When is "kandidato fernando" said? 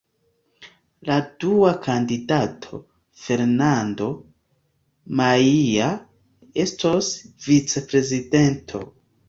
1.87-4.09